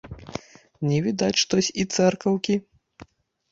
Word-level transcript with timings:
Не 0.91 0.97
відаць 1.09 1.39
штось 1.43 1.71
і 1.85 1.87
цэркаўкі. 1.99 2.59